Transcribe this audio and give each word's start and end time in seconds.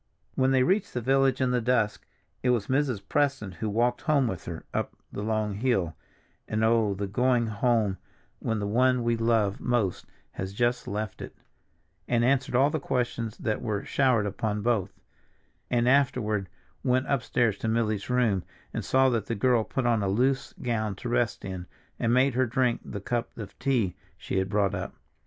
When 0.33 0.49
they 0.49 0.63
reached 0.63 0.95
the 0.95 0.99
village 1.01 1.41
in 1.41 1.51
the 1.51 1.61
dusk 1.61 2.07
it 2.41 2.49
was 2.49 2.65
Mrs. 2.65 3.03
Preston 3.07 3.51
who 3.51 3.69
walked 3.69 4.01
home 4.01 4.27
with 4.27 4.45
her 4.45 4.65
up 4.73 4.95
the 5.11 5.21
long 5.21 5.53
hill 5.53 5.95
(and, 6.47 6.63
oh, 6.63 6.95
the 6.95 7.05
going 7.05 7.45
home 7.45 7.99
when 8.39 8.57
the 8.57 8.65
one 8.65 9.03
we 9.03 9.15
love 9.15 9.59
most 9.59 10.07
has 10.31 10.53
just 10.55 10.87
left 10.87 11.21
it) 11.21 11.35
and 12.07 12.25
answered 12.25 12.55
all 12.55 12.71
the 12.71 12.79
questions 12.79 13.37
that 13.37 13.61
were 13.61 13.85
showered 13.85 14.25
upon 14.25 14.63
both, 14.63 14.91
and 15.69 15.87
afterward 15.87 16.49
went 16.83 17.05
upstairs 17.07 17.59
to 17.59 17.67
Milly's 17.67 18.09
room 18.09 18.43
and 18.73 18.83
saw 18.83 19.07
that 19.09 19.27
the 19.27 19.35
girl 19.35 19.63
put 19.63 19.85
on 19.85 20.01
a 20.01 20.09
loose 20.09 20.51
gown 20.63 20.95
to 20.95 21.09
rest 21.09 21.45
in, 21.45 21.67
and 21.99 22.11
made 22.11 22.33
her 22.33 22.47
drink 22.47 22.81
the 22.83 23.01
cup 23.01 23.37
of 23.37 23.53
tea 23.59 23.95
she 24.17 24.39
had 24.39 24.49
brought 24.49 24.73
up. 24.73 24.95